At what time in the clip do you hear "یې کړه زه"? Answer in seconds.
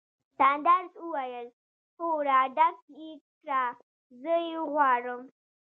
2.99-4.35